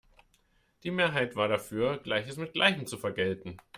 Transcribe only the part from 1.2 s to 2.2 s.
war dafür,